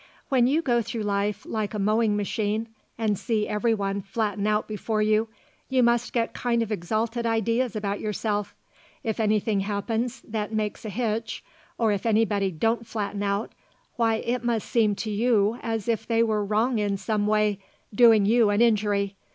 [0.29, 5.03] When you go through life like a mowing machine and see everyone flatten out before
[5.03, 5.27] you,
[5.69, 8.55] you must get kind of exalted ideas about yourself.
[9.03, 11.43] If anything happens that makes a hitch,
[11.77, 13.51] or if anybody don't flatten out,
[13.95, 17.59] why it must seem to you as if they were wrong in some way,
[17.93, 19.15] doing you an injury.